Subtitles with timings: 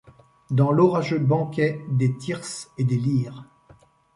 [0.49, 3.45] Dans l’orageux banquet des thyrses et des lyres